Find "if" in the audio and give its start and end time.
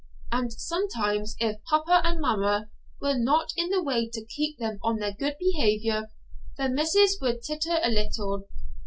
1.39-1.63